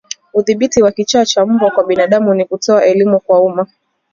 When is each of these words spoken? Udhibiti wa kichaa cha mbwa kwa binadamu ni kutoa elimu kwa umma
Udhibiti 0.33 0.81
wa 0.83 0.91
kichaa 0.91 1.25
cha 1.25 1.45
mbwa 1.45 1.71
kwa 1.71 1.83
binadamu 1.83 2.33
ni 2.33 2.45
kutoa 2.45 2.85
elimu 2.85 3.19
kwa 3.19 3.41
umma 3.41 3.67